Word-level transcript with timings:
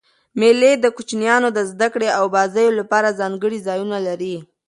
مېلې 0.39 0.71
د 0.79 0.85
کوچنيانو 0.95 1.49
د 1.53 1.59
زدهکړي 1.71 2.09
او 2.17 2.25
بازيو 2.35 2.75
له 2.77 2.83
پاره 2.91 3.09
ځانګړي 3.19 3.59
ځایونه 3.67 3.97
لري. 4.07 4.35